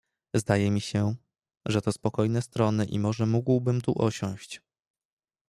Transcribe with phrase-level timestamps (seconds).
[0.33, 1.15] "Zdaje mi się,
[1.67, 4.61] że to spokojne strony i może mógłbym tu osiąść."